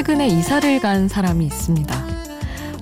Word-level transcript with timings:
최근에 0.00 0.28
이사를 0.28 0.80
간 0.80 1.08
사람이 1.08 1.44
있습니다. 1.44 2.06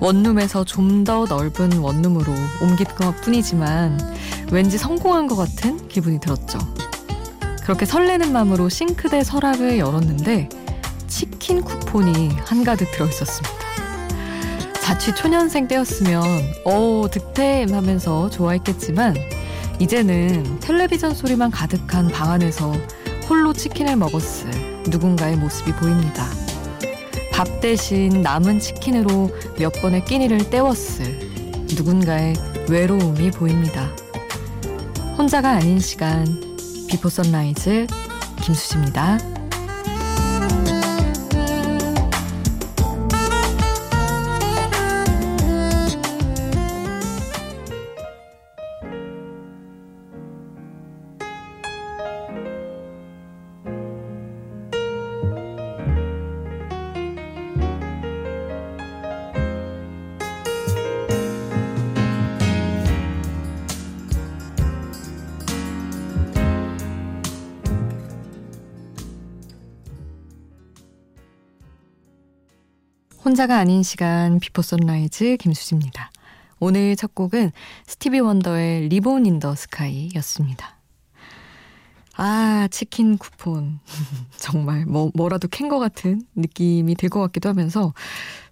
원룸에서 0.01 0.63
좀 0.65 1.03
더 1.03 1.25
넓은 1.29 1.79
원룸으로 1.79 2.33
옮긴 2.63 2.87
것 2.95 3.21
뿐이지만 3.23 3.99
왠지 4.53 4.79
성공한 4.79 5.27
것 5.27 5.35
같은 5.35 5.89
기분이 5.89 6.21
들었죠. 6.21 6.61
그렇게 7.65 7.87
설레는 7.87 8.31
마음으로 8.33 8.69
싱크대 8.69 9.25
서랍을 9.25 9.79
열었는데 9.79 10.49
치킨 11.09 11.61
쿠폰이 11.61 12.29
한가득 12.45 12.93
들어있었습니다. 12.93 13.57
자취 14.81 15.13
초년생 15.17 15.67
때였으면 15.67 16.23
어 16.65 17.07
득템 17.11 17.75
하면서 17.75 18.31
좋아했겠지만 18.31 19.17
이제는 19.81 20.61
텔레비전 20.61 21.15
소리만 21.15 21.51
가득한 21.51 22.09
방 22.13 22.31
안에서 22.31 22.73
홀로 23.29 23.53
치킨을 23.53 23.97
먹었을 23.97 24.51
누군가의 24.87 25.37
모습이 25.37 25.73
보입니다. 25.73 26.38
밥 27.39 27.61
대신 27.61 28.21
남은 28.21 28.59
치킨으로 28.59 29.31
몇 29.61 29.73
번의 29.81 30.05
끼니를 30.07 30.51
때웠을 30.51 31.21
누군가의 31.77 32.35
외로움이 32.69 33.31
보입니다. 33.31 33.95
혼자가 35.17 35.51
아닌 35.51 35.79
시간 35.79 36.27
Before 36.89 37.09
Sunrise 37.09 37.87
김수지입니다. 38.43 39.38
혼자가 73.29 73.59
아닌 73.59 73.83
시간 73.83 74.41
Before 74.41 74.63
Sunrise 74.63 75.37
김수지입니다. 75.37 76.11
오늘 76.61 76.97
첫 76.97 77.15
곡은 77.15 77.53
스티비 77.87 78.21
원더의 78.21 78.89
Ribbon 78.89 79.27
in 79.27 79.39
the 79.39 79.55
Sky였습니다. 79.55 80.79
아, 82.17 82.69
치킨 82.71 83.19
쿠폰. 83.19 83.81
정말 84.39 84.87
뭐, 84.87 85.11
뭐라도 85.15 85.47
캔 85.47 85.69
것 85.69 85.79
같은 85.79 86.23
느낌이 86.37 86.95
들 86.95 87.11
것 87.11 87.21
같기도 87.21 87.51
하면서 87.51 87.93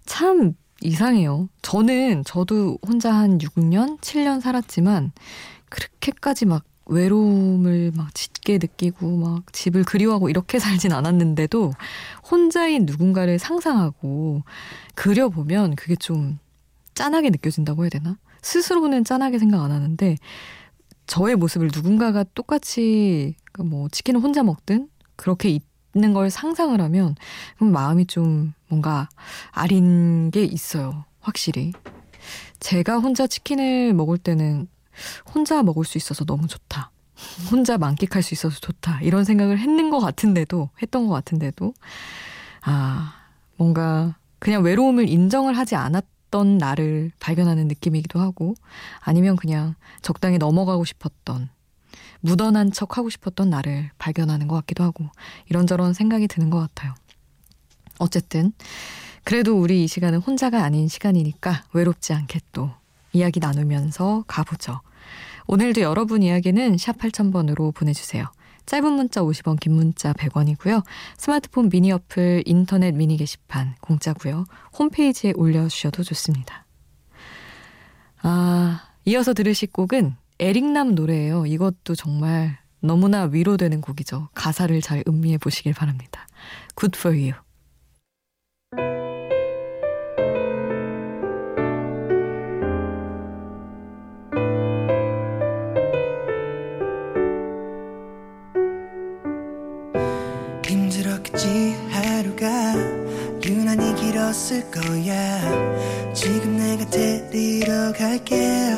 참 0.05 0.53
이상해요. 0.83 1.49
저는 1.63 2.23
저도 2.23 2.77
혼자 2.85 3.11
한 3.11 3.39
6년, 3.39 3.99
7년 3.99 4.41
살았지만 4.41 5.11
그렇게까지 5.69 6.45
막 6.45 6.63
외로움을 6.89 7.91
막 7.95 8.13
짙게 8.13 8.53
느끼고 8.53 9.17
막 9.17 9.53
집을 9.53 9.83
그리워하고 9.83 10.29
이렇게 10.29 10.59
살진 10.59 10.91
않았는데도 10.93 11.73
혼자인 12.29 12.85
누군가를 12.85 13.39
상상하고 13.39 14.43
그려보면 14.95 15.75
그게 15.75 15.95
좀 15.95 16.39
짠하게 16.95 17.29
느껴진다고 17.29 17.83
해야 17.83 17.89
되나? 17.89 18.17
스스로는 18.41 19.03
짠하게 19.03 19.39
생각 19.39 19.63
안 19.63 19.71
하는데 19.71 20.17
저의 21.05 21.35
모습을 21.35 21.69
누군가가 21.73 22.23
똑같이 22.33 23.35
그뭐 23.53 23.89
치킨을 23.89 24.21
혼자 24.21 24.43
먹든 24.43 24.89
그렇게 25.15 25.59
있는 25.95 26.13
걸 26.13 26.29
상상을 26.29 26.79
하면 26.79 27.15
그럼 27.55 27.71
마음이 27.71 28.05
좀 28.05 28.53
뭔가 28.67 29.09
아린 29.51 30.31
게 30.31 30.43
있어요. 30.43 31.05
확실히. 31.19 31.73
제가 32.59 32.99
혼자 32.99 33.27
치킨을 33.27 33.93
먹을 33.93 34.17
때는 34.17 34.67
혼자 35.33 35.63
먹을 35.63 35.85
수 35.85 35.97
있어서 35.97 36.25
너무 36.25 36.47
좋다. 36.47 36.91
혼자 37.51 37.77
만끽할 37.77 38.21
수 38.21 38.33
있어서 38.33 38.59
좋다. 38.59 39.01
이런 39.01 39.23
생각을 39.23 39.59
했는 39.59 39.89
것 39.89 39.99
같은데도, 39.99 40.69
했던 40.81 41.07
것 41.07 41.13
같은데도, 41.13 41.73
아, 42.61 43.13
뭔가 43.57 44.15
그냥 44.39 44.63
외로움을 44.63 45.09
인정을 45.09 45.57
하지 45.57 45.75
않았던 45.75 46.57
나를 46.57 47.11
발견하는 47.19 47.67
느낌이기도 47.67 48.19
하고, 48.19 48.53
아니면 48.99 49.35
그냥 49.35 49.75
적당히 50.01 50.37
넘어가고 50.37 50.85
싶었던, 50.85 51.49
묻어난 52.19 52.71
척 52.71 52.97
하고 52.97 53.09
싶었던 53.09 53.49
나를 53.49 53.91
발견하는 53.97 54.47
것 54.47 54.55
같기도 54.57 54.83
하고, 54.83 55.09
이런저런 55.49 55.93
생각이 55.93 56.27
드는 56.27 56.49
것 56.49 56.59
같아요. 56.59 56.93
어쨌든, 57.99 58.53
그래도 59.23 59.59
우리 59.59 59.83
이 59.83 59.87
시간은 59.87 60.19
혼자가 60.19 60.63
아닌 60.63 60.87
시간이니까 60.87 61.65
외롭지 61.73 62.13
않게 62.13 62.39
또 62.53 62.71
이야기 63.17 63.39
나누면서 63.39 64.23
가보죠. 64.27 64.81
오늘도 65.47 65.81
여러분 65.81 66.23
이야기는 66.23 66.77
샵 66.77 66.97
8000번으로 66.97 67.73
보내주세요. 67.73 68.25
짧은 68.65 68.93
문자 68.93 69.21
50원, 69.21 69.59
긴 69.59 69.73
문자 69.73 70.13
100원이고요. 70.13 70.83
스마트폰 71.17 71.69
미니 71.69 71.91
어플, 71.91 72.43
인터넷 72.45 72.91
미니 72.91 73.15
게시판 73.17 73.75
공짜고요. 73.81 74.45
홈페이지에 74.77 75.33
올려주셔도 75.35 76.03
좋습니다. 76.03 76.65
아, 78.21 78.83
이어서 79.05 79.33
들으실 79.33 79.71
곡은 79.71 80.15
에릭남 80.39 80.95
노래예요. 80.95 81.45
이것도 81.45 81.95
정말 81.95 82.57
너무나 82.81 83.23
위로되는 83.23 83.79
곡이죠. 83.81 84.29
가사를 84.33 84.79
잘 84.81 85.03
음미해 85.07 85.37
보시길 85.37 85.73
바랍니다. 85.73 86.27
Good 86.75 86.97
for 86.97 87.17
you. 87.17 87.46
있을 104.37 104.69
거야. 104.69 106.13
지금 106.13 106.57
내가 106.57 106.87
데리러 106.91 107.91
갈게. 107.93 108.75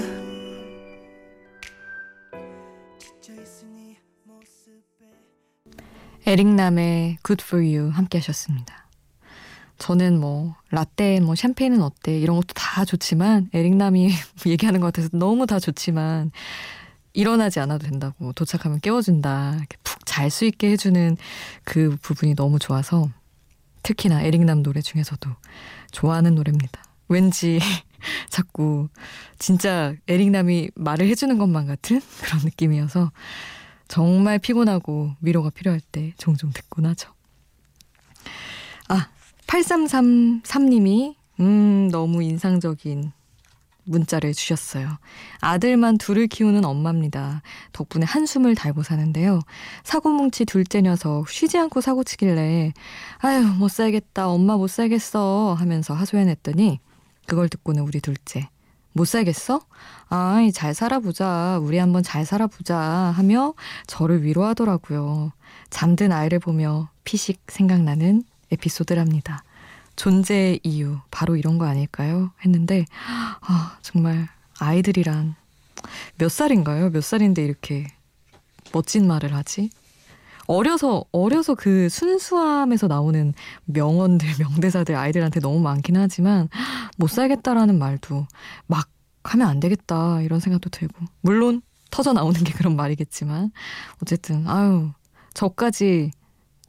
에릭남의 6.26 7.18
Good 7.24 7.44
For 7.44 7.66
You 7.66 7.90
함께 7.90 8.20
하셨습니다. 8.20 8.88
저는 9.80 10.20
뭐 10.20 10.56
라떼, 10.70 11.20
뭐 11.22 11.36
샴페인은 11.36 11.82
어때? 11.82 12.18
이런 12.18 12.36
것도 12.36 12.54
다 12.54 12.86
좋지만 12.86 13.50
에릭남이 13.54 14.12
얘기하는 14.46 14.80
것 14.80 14.88
같아서 14.88 15.10
너무 15.12 15.46
다 15.46 15.60
좋지만 15.60 16.32
일어나지 17.14 17.60
않아도 17.60 17.88
된다고 17.88 18.32
도착하면 18.34 18.80
깨워준다. 18.80 19.58
푹잘 19.84 20.30
수 20.30 20.46
있게 20.46 20.72
해주는 20.72 21.18
그 21.64 21.98
부분이 22.02 22.36
너무 22.36 22.60
좋아서 22.60 23.10
특히나 23.84 24.22
에릭남 24.22 24.64
노래 24.64 24.82
중에서도 24.82 25.30
좋아하는 25.92 26.36
노래입니다. 26.36 26.84
왠지 27.08 27.60
자꾸 28.30 28.90
진짜 29.38 29.94
에릭남이 30.08 30.72
말을 30.76 31.08
해주는 31.08 31.38
것만 31.38 31.68
같은 31.68 32.02
그런 32.22 32.42
느낌이어서 32.44 33.12
정말 33.88 34.40
피곤하고 34.40 35.16
위로가 35.22 35.50
필요할 35.50 35.82
때 35.82 36.14
종종 36.18 36.52
듣곤 36.52 36.86
하죠. 36.86 37.12
아, 38.88 39.10
8333님이 39.48 41.16
음, 41.40 41.90
너무 41.92 42.22
인상적인 42.22 43.12
문자를 43.90 44.34
주셨어요. 44.34 44.88
아들만 45.42 45.98
둘을 45.98 46.28
키우는 46.28 46.64
엄마입니다. 46.64 47.42
덕분에 47.74 48.06
한숨을 48.06 48.56
달고 48.56 48.84
사는데요. 48.84 49.40
사고뭉치 49.84 50.46
둘째 50.46 50.82
녀석 50.82 51.30
쉬지 51.30 51.58
않고 51.58 51.82
사고 51.82 52.04
치길래 52.04 52.74
아유 53.20 53.44
못 53.58 53.70
살겠다 53.70 54.30
엄마 54.30 54.56
못 54.58 54.68
살겠어 54.68 55.56
하면서 55.58 55.94
하소연했더니 55.94 56.80
그걸 57.26 57.50
듣고는 57.50 57.84
우리 57.84 58.00
둘째 58.00 58.50
못 58.94 59.06
살겠어? 59.06 59.62
아이 60.10 60.52
잘 60.52 60.74
살아보자 60.74 61.60
우리 61.62 61.78
한번 61.78 62.04
잘 62.04 62.26
살아보자 62.26 62.78
하며 62.78 63.54
저를 63.88 64.24
위로하더라고요. 64.24 65.32
잠든 65.70 66.12
아이를 66.12 66.40
보며 66.40 66.90
피식 67.04 67.42
생각나는 67.48 68.24
에피소드랍니다. 68.52 69.44
존재의 70.00 70.62
이유 70.64 70.98
바로 71.12 71.36
이런 71.36 71.58
거 71.58 71.66
아닐까요? 71.66 72.32
했는데 72.46 72.86
아 73.42 73.78
정말 73.82 74.30
아이들이란 74.58 75.36
몇 76.18 76.32
살인가요? 76.32 76.90
몇 76.92 77.04
살인데 77.04 77.44
이렇게 77.44 77.86
멋진 78.72 79.08
말을 79.08 79.34
하지? 79.34 79.70
어려서 80.48 81.04
어려서 81.12 81.54
그 81.54 81.90
순수함에서 81.90 82.88
나오는 82.88 83.34
명언들 83.66 84.30
명대사들 84.40 84.96
아이들한테 84.96 85.42
너무 85.42 85.60
많긴 85.60 85.98
하지만 85.98 86.48
못 86.98 87.10
살겠다라는 87.10 87.78
말도 87.78 88.26
막 88.68 88.88
하면 89.26 89.50
안 89.50 89.60
되겠다 89.60 90.22
이런 90.22 90.40
생각도 90.40 90.70
들고 90.70 91.06
물론 91.20 91.62
터져 91.92 92.14
나오는 92.14 92.42
게 92.42 92.54
그런 92.54 92.78
말이겠지만 92.78 93.52
어쨌든 94.02 94.48
아유 94.48 94.92
저까지 95.34 96.12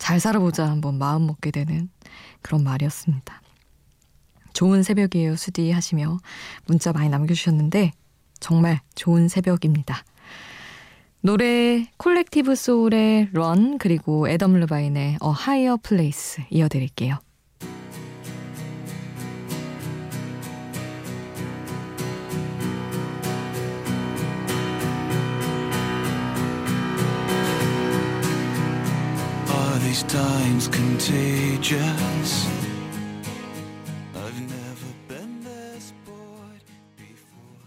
잘 0.01 0.19
살아보자 0.19 0.69
한번 0.69 0.99
마음 0.99 1.27
먹게 1.27 1.51
되는 1.51 1.91
그런 2.41 2.65
말이었습니다. 2.65 3.43
좋은 4.55 4.83
새벽이에요, 4.83 5.37
수디 5.37 5.71
하시며 5.71 6.19
문자 6.67 6.93
많이 6.93 7.11
남겨주셨는데 7.11 7.93
정말 8.41 8.81
좋은 8.95 9.29
새벽입니다. 9.29 10.03
노래 11.21 11.87
콜렉티브 11.99 12.55
소울의 12.55 13.29
Run 13.33 13.77
그리고 13.77 14.27
애덤 14.27 14.55
르바인의 14.55 15.19
A 15.21 15.31
Higher 15.31 15.77
Place 15.83 16.41
이어드릴게요. 16.49 17.19
Times 30.09 30.69
contagious? 30.69 32.49
I've 34.15 34.41
never 34.41 34.91
been 35.09 35.41
this 35.43 35.93
bored 36.05 36.65
before. 36.97 37.67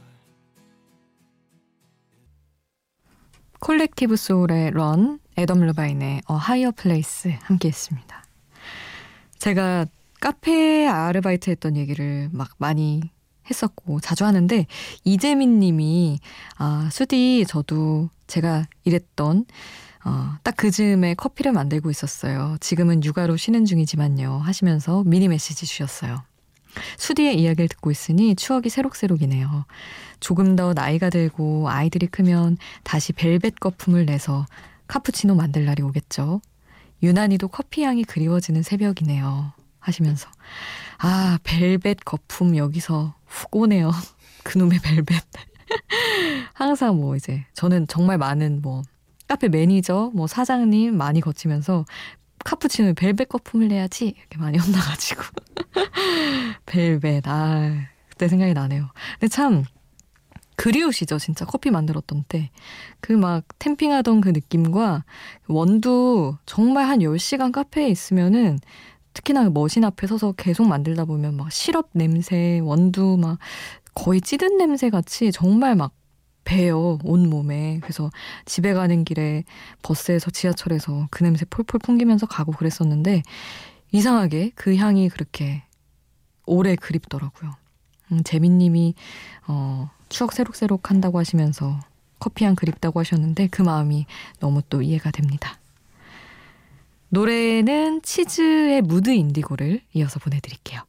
콜렉티브 3.60 4.16
소울의 4.16 4.72
Run, 4.72 5.20
애덤 5.38 5.62
르바인의 5.62 6.22
A 6.28 6.36
Higher 6.36 6.72
Place 6.72 7.34
함께 7.42 7.70
했습니다. 7.70 8.24
제가 9.40 9.86
카페 10.20 10.88
아르바이트 10.88 11.50
했던 11.50 11.76
얘기를 11.76 12.30
막 12.32 12.52
많이 12.58 13.02
했었고 13.50 14.00
자주 14.00 14.26
하는데 14.26 14.66
이재민 15.04 15.60
님이 15.60 16.20
아, 16.58 16.90
수디 16.92 17.46
저도 17.48 18.10
제가 18.28 18.66
일했던 18.86 19.46
어, 20.06 20.38
딱 20.44 20.54
그 20.58 20.72
즈음에 20.72 21.14
커피를 21.14 21.52
만들고 21.52 21.90
있었어요. 21.90 22.56
지금은 22.62 23.04
육아로 23.04 23.36
쉬는 23.36 23.66
중이지만요. 23.66 24.38
하시면서 24.38 25.04
미니 25.06 25.28
메시지 25.28 25.66
주셨어요. 25.66 26.24
수디의 26.98 27.40
이야기를 27.40 27.68
듣고 27.68 27.92
있으니 27.92 28.36
추억이 28.36 28.70
새록새록이네요. 28.70 29.66
조금 30.20 30.56
더 30.56 30.74
나이가 30.74 31.10
들고 31.10 31.70
아이들이 31.70 32.08
크면 32.08 32.58
다시 32.84 33.12
벨벳 33.14 33.60
거품을 33.60 34.06
내서 34.06 34.46
카푸치노 34.88 35.36
만들 35.36 35.66
날이 35.66 35.84
오겠죠. 35.84 36.42
유난히도 37.02 37.50
커피 37.50 37.84
향이 37.84 38.06
그리워지는 38.06 38.64
새벽이네요. 38.64 39.52
하시면서 39.80 40.30
아 41.00 41.38
벨벳 41.44 41.98
거품 42.06 42.56
여기서 42.56 43.16
훅 43.26 43.56
오네요. 43.56 43.92
그놈의 44.46 44.80
벨벳. 44.80 45.22
항상 46.54 46.98
뭐 46.98 47.16
이제 47.16 47.46
저는 47.54 47.88
정말 47.88 48.18
많은 48.18 48.62
뭐 48.62 48.82
카페 49.34 49.50
매니저, 49.50 50.12
뭐 50.14 50.28
사장님 50.28 50.96
많이 50.96 51.20
거치면서 51.20 51.86
카푸치노 52.46 52.94
벨벳 52.94 53.30
거품을 53.30 53.68
내야지 53.68 54.14
이렇게 54.16 54.38
많이 54.38 54.60
혼나가지고. 54.62 55.24
벨벳 56.68 57.24
아 57.28 57.72
그때 58.10 58.28
생각이 58.28 58.54
나네요. 58.54 58.90
근데 59.20 59.28
참 59.28 59.64
그리우시죠 60.56 61.18
진짜. 61.18 61.46
커피 61.46 61.72
만들었던 61.72 62.26
때. 62.28 62.52
그 63.02 63.14
막 63.14 63.44
템핑하던 63.58 64.22
그 64.22 64.30
느낌과 64.30 65.04
원두 65.48 66.38
정말 66.46 66.86
한 66.88 67.00
10시간 67.00 67.52
카페에 67.52 67.88
있으면은 67.90 68.60
특히나 69.16 69.46
그 69.46 69.50
머신 69.50 69.84
앞에 69.84 70.06
서서 70.06 70.34
계속 70.34 70.68
만들다 70.68 71.06
보면 71.06 71.36
막 71.38 71.52
시럽 71.52 71.90
냄새 71.94 72.60
원두 72.64 73.18
막 73.20 73.40
거의 73.96 74.22
찌든 74.22 74.58
냄새 74.58 74.92
같이 74.92 75.32
정말 75.32 75.76
막 75.76 75.92
배요, 76.44 77.00
온몸에. 77.04 77.80
그래서 77.82 78.10
집에 78.46 78.74
가는 78.74 79.04
길에 79.04 79.44
버스에서 79.82 80.32
지하철에서 80.32 81.08
그 81.12 81.24
냄새 81.24 81.46
폴폴 81.46 81.80
풍기면서 81.80 82.26
가고 82.26 82.52
그랬었는데 82.52 83.24
이상하게 83.92 84.52
그 84.56 84.76
향이 84.76 85.10
그렇게 85.10 85.64
오래 86.46 86.76
그립더라고요. 86.76 87.56
음, 88.12 88.24
재민님이 88.24 88.96
어, 89.48 89.90
추억 90.10 90.34
새록새록 90.34 90.90
한다고 90.90 91.20
하시면서 91.20 91.80
커피향 92.20 92.56
그립다고 92.56 93.00
하셨는데 93.00 93.48
그 93.48 93.62
마음이 93.62 94.06
너무 94.40 94.62
또 94.70 94.82
이해가 94.82 95.12
됩니다. 95.12 95.60
노래는 97.10 98.02
치즈의 98.02 98.82
무드 98.82 99.12
인디고를 99.12 99.82
이어서 99.94 100.20
보내드릴게요. 100.20 100.82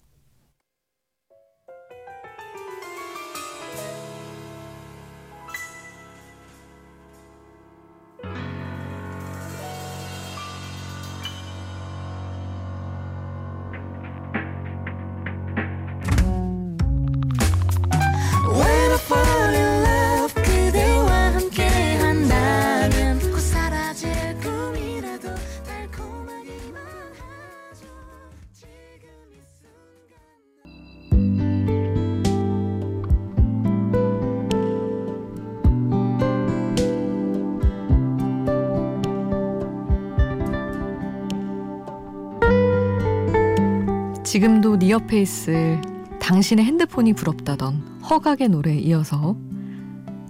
지금도 44.35 44.81
네 44.81 44.91
옆에 44.91 45.23
있을 45.23 45.81
당신의 46.19 46.65
핸드폰이 46.65 47.13
부럽다던 47.13 48.01
허각의 48.11 48.49
노래에 48.49 48.75
이어서 48.79 49.37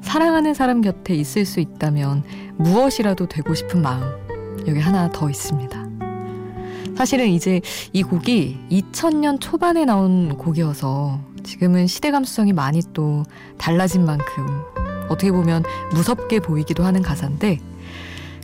사랑하는 0.02 0.52
사람 0.52 0.82
곁에 0.82 1.14
있을 1.14 1.46
수 1.46 1.58
있다면 1.58 2.22
무엇이라도 2.58 3.28
되고 3.28 3.54
싶은 3.54 3.80
마음 3.80 4.02
여기 4.66 4.78
하나 4.78 5.10
더 5.10 5.30
있습니다. 5.30 5.88
사실은 6.94 7.28
이제 7.28 7.62
이 7.94 8.02
곡이 8.02 8.58
2000년 8.70 9.40
초반에 9.40 9.86
나온 9.86 10.36
곡이어서 10.36 11.18
지금은 11.42 11.86
시대 11.86 12.10
감수성이 12.10 12.52
많이 12.52 12.82
또 12.92 13.22
달라진 13.56 14.04
만큼 14.04 14.46
어떻게 15.08 15.32
보면 15.32 15.62
무섭게 15.94 16.40
보이기도 16.40 16.84
하는 16.84 17.00
가사인데 17.00 17.58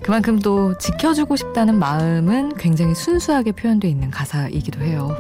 그만큼 0.03 0.39
또 0.39 0.79
지켜주고 0.79 1.37
싶다는 1.37 1.79
마음은 1.79 2.55
굉장히 2.57 2.95
순수하게 2.95 3.53
표현되어 3.53 3.91
있는 3.91 4.11
가사이기도 4.11 4.81
해요. 4.81 5.15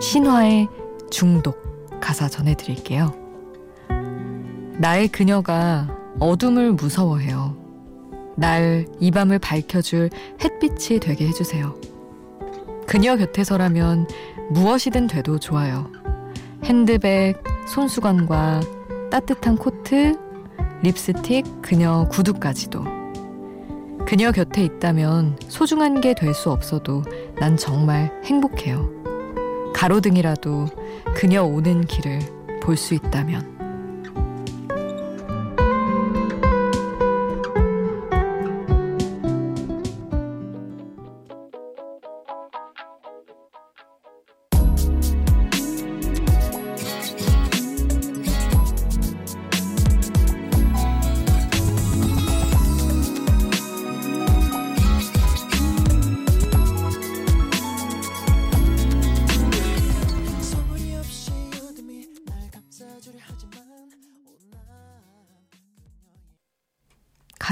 신화의 0.00 0.68
중독 1.10 1.58
가사 2.00 2.28
전해드릴게요. 2.28 3.12
나의 4.78 5.08
그녀가 5.08 5.88
어둠을 6.20 6.72
무서워해요. 6.72 7.56
날 8.36 8.86
이 9.00 9.10
밤을 9.10 9.40
밝혀줄 9.40 10.10
햇빛이 10.42 11.00
되게 11.00 11.26
해주세요. 11.26 11.74
그녀 12.86 13.16
곁에서라면 13.16 14.06
무엇이든 14.50 15.08
돼도 15.08 15.40
좋아요. 15.40 15.90
핸드백, 16.64 17.42
손수건과 17.66 18.60
따뜻한 19.10 19.56
코트, 19.56 20.16
립스틱, 20.82 21.44
그녀 21.62 22.06
구두까지도. 22.10 22.84
그녀 24.06 24.30
곁에 24.32 24.62
있다면 24.62 25.36
소중한 25.48 26.00
게 26.00 26.14
될 26.14 26.32
수 26.32 26.50
없어도 26.50 27.02
난 27.38 27.56
정말 27.56 28.10
행복해요. 28.24 28.88
가로등이라도 29.74 30.68
그녀 31.14 31.42
오는 31.44 31.84
길을 31.84 32.20
볼 32.62 32.76
수 32.76 32.94
있다면. 32.94 33.57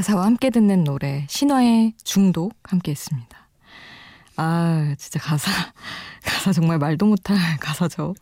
가사와 0.07 0.25
함께 0.25 0.51
듣는 0.51 0.85
노래 0.85 1.27
신화의 1.29 1.95
중독 2.05 2.55
함께 2.63 2.93
했습니다. 2.93 3.49
아 4.37 4.95
진짜 4.99 5.19
가사 5.19 5.51
가사 6.23 6.53
정말 6.53 6.79
말도 6.79 7.07
못할 7.07 7.37
가사죠. 7.59 8.15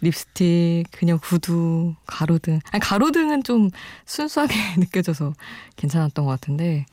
립스틱, 0.00 0.84
그녀 0.92 1.16
구두, 1.16 1.96
가로등. 2.06 2.60
아니 2.70 2.80
가로등은 2.80 3.42
좀 3.42 3.68
순수하게 4.06 4.54
느껴져서 4.78 5.32
괜찮았던 5.74 6.24
것 6.24 6.30
같은데 6.30 6.86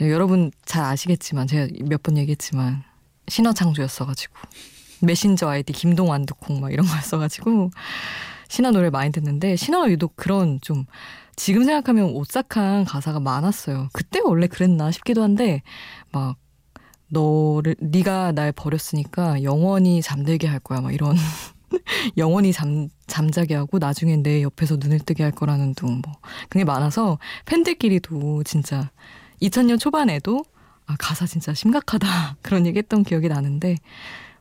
여러분 0.00 0.50
잘 0.64 0.84
아시겠지만 0.84 1.46
제가 1.46 1.68
몇 1.84 2.02
번 2.02 2.16
얘기했지만 2.16 2.82
신화 3.28 3.52
창조였어가지고 3.52 4.36
메신저 5.02 5.48
아이디 5.50 5.74
김동완 5.74 6.24
두콩 6.24 6.62
막 6.62 6.72
이런 6.72 6.86
걸 6.86 6.98
써가지고 7.02 7.70
신화 8.50 8.72
노래 8.72 8.90
많이 8.90 9.12
듣는데 9.12 9.54
신화가 9.54 9.90
유독 9.90 10.16
그런 10.16 10.60
좀 10.60 10.84
지금 11.36 11.62
생각하면 11.62 12.06
오싹한 12.06 12.84
가사가 12.84 13.20
많았어요. 13.20 13.88
그때 13.92 14.18
원래 14.24 14.48
그랬나 14.48 14.90
싶기도 14.90 15.22
한데 15.22 15.62
막 16.10 16.36
너를 17.08 17.76
네가 17.78 18.32
날 18.32 18.50
버렸으니까 18.50 19.44
영원히 19.44 20.02
잠들게 20.02 20.48
할 20.48 20.58
거야. 20.58 20.80
막 20.80 20.92
이런 20.92 21.14
영원히 22.18 22.52
잠 22.52 22.88
잠자게 23.06 23.54
하고 23.54 23.78
나중엔 23.78 24.24
내 24.24 24.42
옆에서 24.42 24.76
눈을 24.80 24.98
뜨게 24.98 25.22
할 25.22 25.30
거라는 25.30 25.74
둥뭐. 25.74 26.02
그게 26.48 26.64
많아서 26.64 27.20
팬들끼리도 27.46 28.42
진짜 28.42 28.90
2000년 29.40 29.78
초반에도 29.78 30.44
아 30.86 30.96
가사 30.98 31.24
진짜 31.24 31.54
심각하다. 31.54 32.36
그런 32.42 32.66
얘기했던 32.66 33.04
기억이 33.04 33.28
나는데 33.28 33.76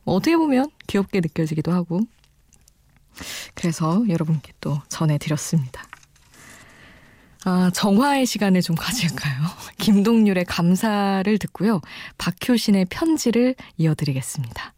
뭐 0.03 0.15
어떻게 0.15 0.35
보면 0.35 0.71
귀엽게 0.87 1.19
느껴지기도 1.21 1.71
하고 1.71 2.01
그래서 3.53 4.03
여러분께 4.07 4.53
또 4.61 4.81
전해드렸습니다. 4.89 5.83
아, 7.45 7.71
정화의 7.73 8.25
시간을 8.25 8.61
좀 8.61 8.75
가질까요? 8.75 9.35
김동률의 9.79 10.45
감사를 10.45 11.37
듣고요. 11.37 11.81
박효신의 12.17 12.85
편지를 12.89 13.55
이어드리겠습니다. 13.77 14.73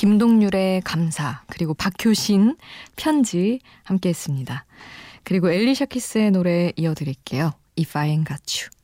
김동률의 0.00 0.80
감사, 0.80 1.42
그리고 1.48 1.74
박효신 1.74 2.56
편지 2.96 3.60
함께 3.82 4.08
했습니다. 4.08 4.64
그리고 5.24 5.50
엘리샤 5.50 5.84
키스의 5.84 6.30
노래 6.30 6.72
이어드릴게요. 6.74 7.52
If 7.78 7.98
I 7.98 8.08
Ain't 8.08 8.26
Got 8.26 8.64
You. 8.64 8.79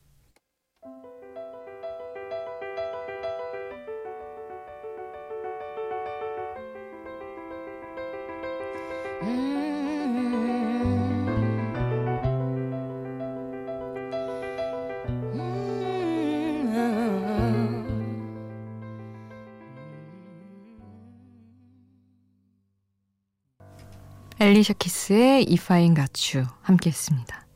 엘리샤 24.39 24.73
키스의 24.73 25.47
If 25.49 25.73
I 25.73 25.87
Ain't 25.87 25.95
Got 25.95 26.37
You 26.37 26.47
함께 26.61 26.91
했습니다. 26.91 27.47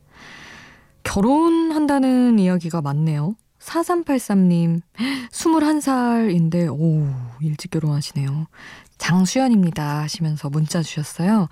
결혼한다는 1.04 2.38
이야기가 2.40 2.82
많네요. 2.82 3.36
4383님, 3.60 4.80
21살인데, 5.30 6.68
오, 6.68 7.06
일찍 7.40 7.70
결혼하시네요. 7.70 8.48
장수연입니다. 8.98 10.00
하시면서 10.00 10.50
문자 10.50 10.82
주셨어요. 10.82 11.48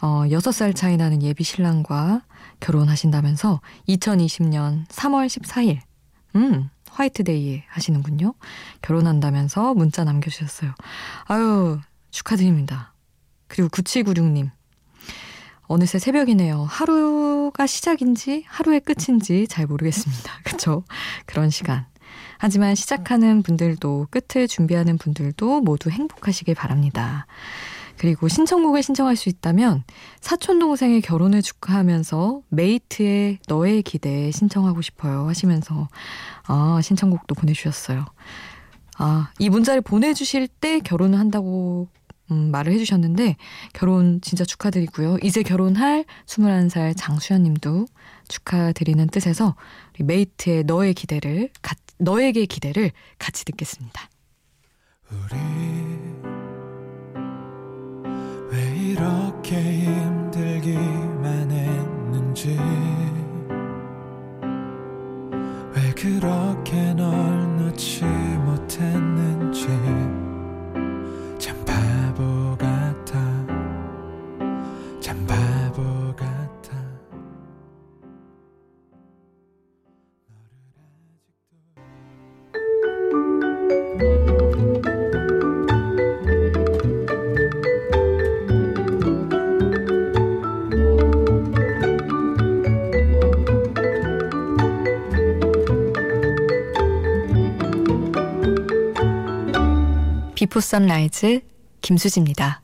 어, 0.00 0.22
6살 0.26 0.76
차이 0.76 0.96
나는 0.96 1.24
예비 1.24 1.42
신랑과 1.42 2.22
결혼하신다면서 2.60 3.60
2020년 3.88 4.86
3월 4.86 5.26
14일, 5.26 5.80
음, 6.36 6.70
화이트데이에 6.90 7.64
하시는군요. 7.68 8.34
결혼한다면서 8.82 9.74
문자 9.74 10.04
남겨주셨어요. 10.04 10.72
아유, 11.26 11.80
축하드립니다. 12.10 12.94
그리고 13.48 13.68
9796님, 13.70 14.50
어느새 15.68 15.98
새벽이네요. 15.98 16.64
하루가 16.68 17.66
시작인지 17.66 18.44
하루의 18.46 18.80
끝인지 18.80 19.46
잘 19.48 19.66
모르겠습니다. 19.66 20.32
그쵸? 20.44 20.82
그런 21.26 21.50
시간. 21.50 21.86
하지만 22.38 22.74
시작하는 22.74 23.42
분들도 23.42 24.08
끝을 24.10 24.48
준비하는 24.48 24.96
분들도 24.96 25.60
모두 25.60 25.90
행복하시길 25.90 26.54
바랍니다. 26.54 27.26
그리고 27.98 28.28
신청곡을 28.28 28.82
신청할 28.82 29.16
수 29.16 29.28
있다면 29.28 29.82
사촌 30.20 30.58
동생의 30.60 31.00
결혼을 31.00 31.42
축하하면서 31.42 32.42
메이트의 32.48 33.40
너의 33.48 33.82
기대에 33.82 34.30
신청하고 34.30 34.82
싶어요 34.82 35.26
하시면서 35.28 35.88
아 36.46 36.80
신청곡도 36.82 37.34
보내주셨어요. 37.34 38.06
아 38.98 39.30
이 39.38 39.48
문자를 39.50 39.80
보내주실 39.82 40.48
때 40.48 40.80
결혼을 40.80 41.18
한다고 41.18 41.88
음, 42.30 42.50
말을 42.50 42.72
해주셨는데 42.72 43.36
결혼 43.72 44.20
진짜 44.20 44.44
축하드리고요. 44.44 45.18
이제 45.22 45.42
결혼할 45.42 46.04
21살 46.26 46.94
장수연 46.96 47.42
님도 47.42 47.86
축하드리는 48.28 49.06
뜻에서 49.08 49.56
우리 49.94 50.04
메이트의 50.04 50.64
너의 50.64 50.94
기대를 50.94 51.50
가, 51.62 51.74
너에게 51.98 52.46
기대를 52.46 52.90
같이 53.18 53.44
듣겠습니다. 53.44 54.08
우리 55.10 55.38
왜 58.50 58.76
이렇게 58.76 59.56
힘들기만 59.84 61.50
했는지 61.50 62.58
왜 65.74 65.92
그렇게 65.94 66.92
널 66.94 67.56
놓지 67.58 68.17
비포 100.38 100.60
선라이즈 100.60 101.40
김수지입니다. 101.80 102.62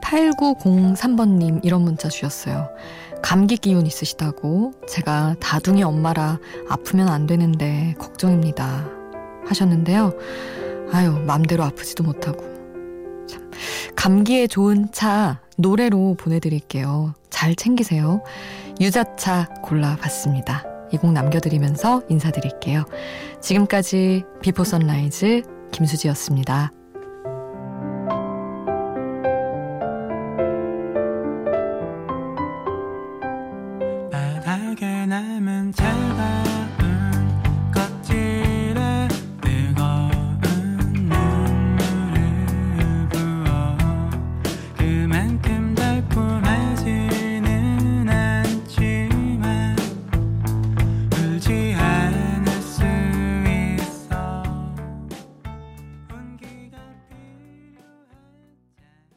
(8903번님) 0.00 1.64
이런 1.64 1.82
문자 1.82 2.08
주셨어요. 2.08 2.68
감기 3.22 3.56
기운 3.56 3.86
있으시다고 3.86 4.72
제가 4.88 5.36
다둥이 5.40 5.82
엄마라 5.82 6.38
아프면 6.68 7.08
안 7.08 7.26
되는데 7.26 7.94
걱정입니다. 7.98 8.88
하셨는데요. 9.46 10.12
아유, 10.92 11.12
맘대로 11.26 11.64
아프지도 11.64 12.04
못하고. 12.04 12.44
참, 13.28 13.50
감기에 13.96 14.46
좋은 14.46 14.88
차 14.92 15.40
노래로 15.56 16.16
보내드릴게요. 16.18 17.14
잘 17.30 17.54
챙기세요. 17.54 18.22
유자차 18.80 19.48
골라봤습니다. 19.62 20.64
이 20.92 20.98
곡 20.98 21.12
남겨드리면서 21.12 22.02
인사드릴게요. 22.08 22.84
지금까지 23.40 24.24
Before 24.40 24.62
Sunrise 24.62 25.42
김수지였습니다. 25.72 26.70